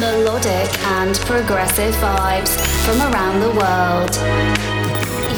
melodic 0.00 0.78
and 0.84 1.16
progressive 1.20 1.94
vibes 1.96 2.54
from 2.84 3.00
around 3.12 3.40
the 3.40 3.48
world. 3.48 4.14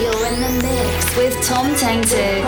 You're 0.00 0.26
in 0.26 0.40
the 0.40 0.62
mix 0.62 1.16
with 1.16 1.34
Tom 1.44 1.74
Tainted. 1.76 2.42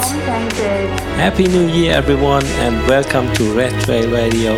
Happy 1.16 1.46
New 1.46 1.68
Year, 1.68 1.94
everyone, 1.94 2.44
and 2.64 2.86
welcome 2.88 3.32
to 3.34 3.54
Red 3.54 3.78
Trail 3.82 4.10
Radio. 4.10 4.54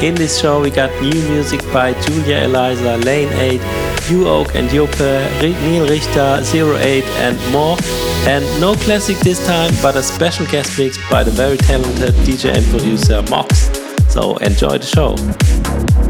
In 0.00 0.14
this 0.14 0.38
show, 0.38 0.60
we 0.60 0.70
got 0.70 0.90
new 1.02 1.22
music 1.28 1.60
by 1.72 1.92
Julia 2.02 2.44
Eliza, 2.44 2.98
Lane 2.98 3.32
8, 3.32 3.60
UOAK 4.10 4.54
and 4.54 4.68
Jope, 4.70 4.98
Neil 5.40 5.88
Richter, 5.88 6.40
Zero8, 6.42 7.04
and 7.20 7.52
more. 7.52 7.76
And 8.28 8.44
no 8.60 8.74
classic 8.74 9.16
this 9.18 9.44
time, 9.46 9.72
but 9.80 9.96
a 9.96 10.02
special 10.02 10.46
guest 10.46 10.78
mix 10.78 10.98
by 11.10 11.24
the 11.24 11.30
very 11.30 11.56
talented 11.56 12.14
DJ 12.26 12.56
and 12.56 12.66
producer 12.66 13.22
MOKX. 13.22 14.10
So 14.10 14.36
enjoy 14.38 14.78
the 14.78 14.86
show. 14.86 16.09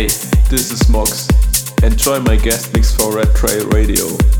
Hey, 0.00 0.06
this 0.48 0.72
is 0.72 0.80
MOKX. 0.84 1.84
Enjoy 1.84 2.20
my 2.20 2.36
guest 2.36 2.72
mix 2.72 2.96
for 2.96 3.14
Red 3.14 3.36
Trail 3.36 3.68
Radio. 3.68 4.39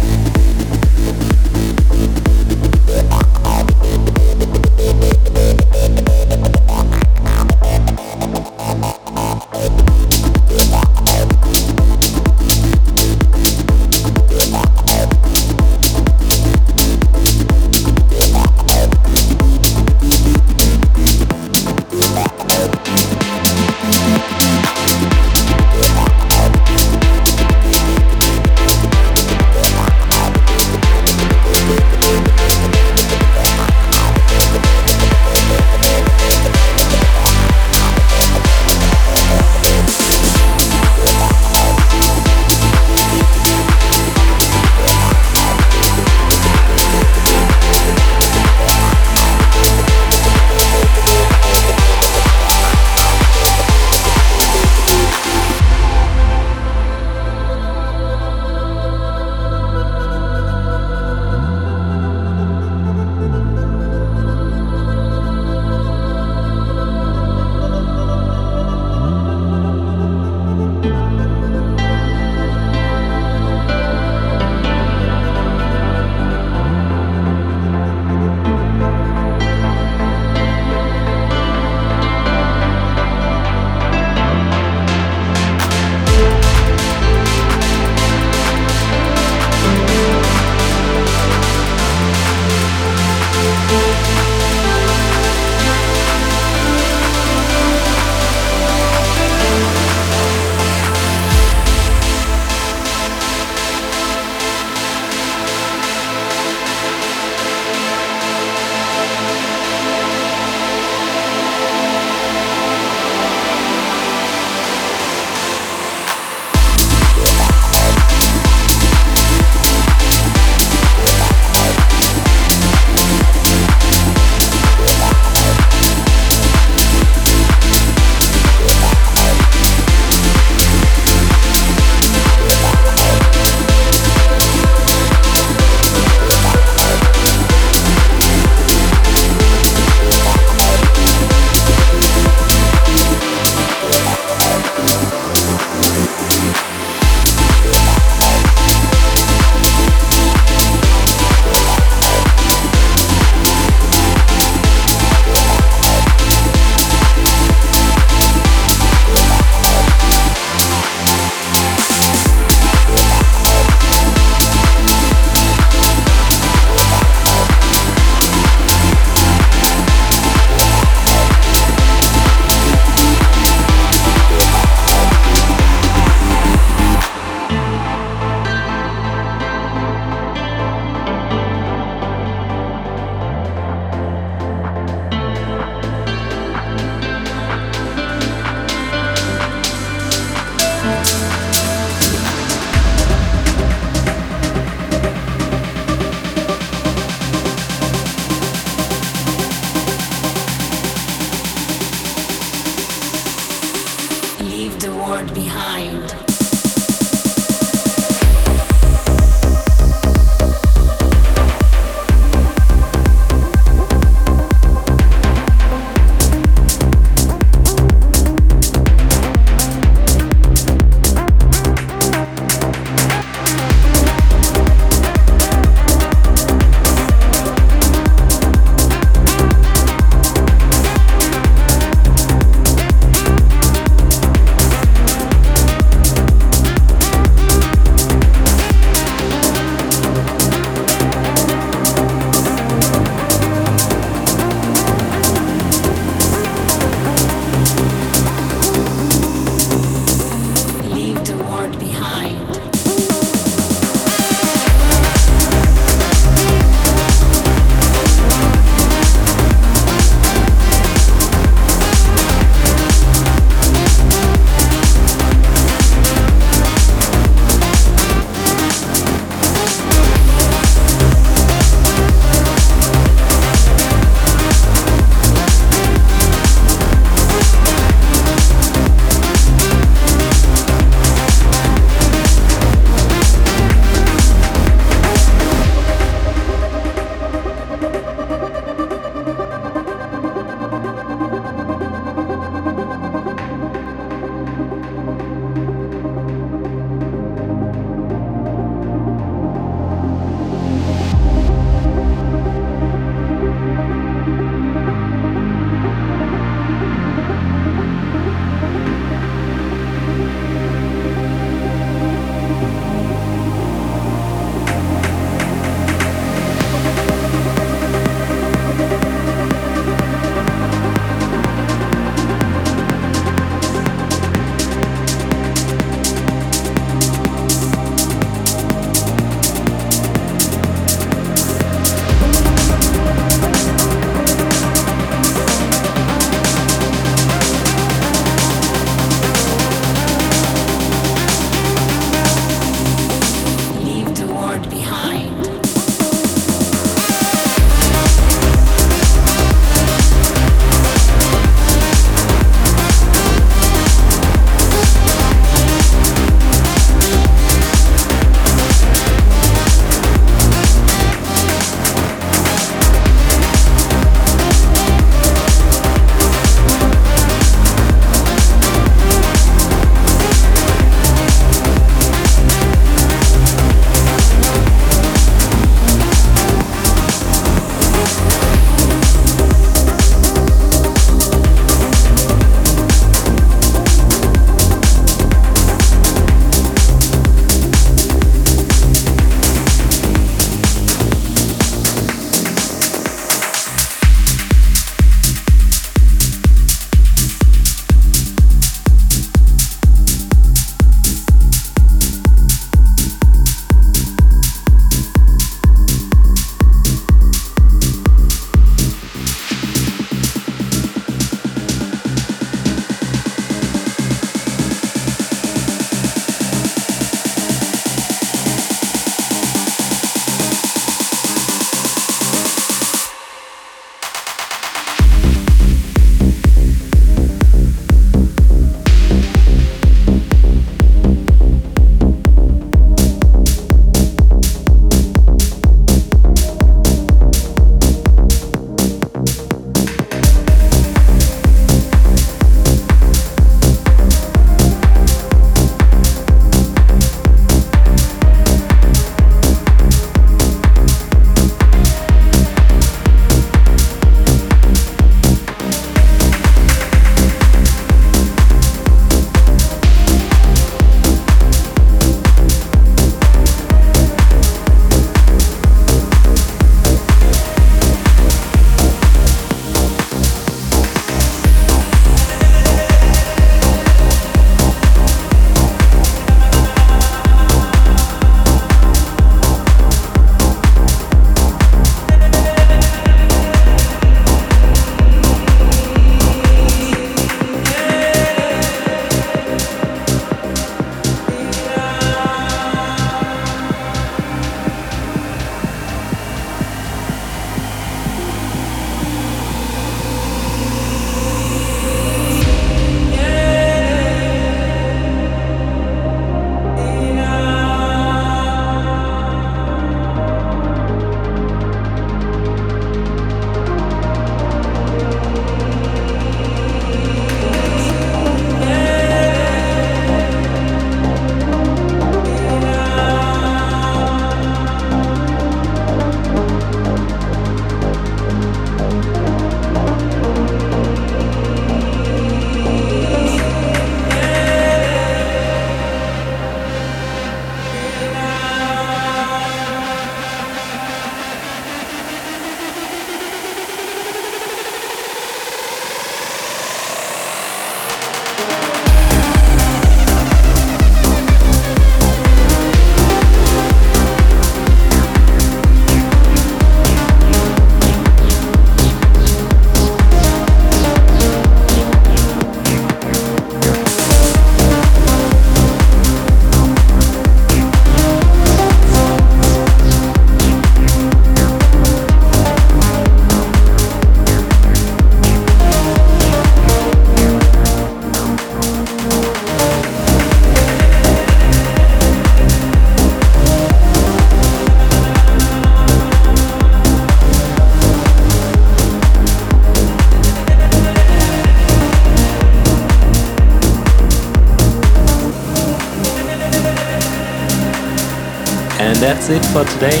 That's 599.00 599.28
it 599.28 599.44
for 599.46 599.64
today. 599.64 600.00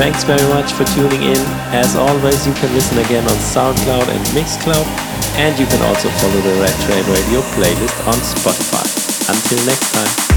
Thanks 0.00 0.24
very 0.24 0.42
much 0.48 0.72
for 0.72 0.84
tuning 0.84 1.22
in. 1.22 1.38
As 1.72 1.96
always, 1.96 2.46
you 2.46 2.54
can 2.54 2.72
listen 2.72 2.98
again 2.98 3.24
on 3.24 3.36
SoundCloud 3.36 4.08
and 4.08 4.24
Mixcloud, 4.36 4.86
and 5.36 5.58
you 5.58 5.66
can 5.66 5.82
also 5.82 6.08
follow 6.08 6.40
the 6.40 6.60
Red 6.60 6.74
Trail 6.82 7.04
Radio 7.12 7.40
playlist 7.56 8.06
on 8.06 8.14
Spotify. 8.14 8.84
Until 9.28 9.66
next 9.66 9.92
time. 9.92 10.27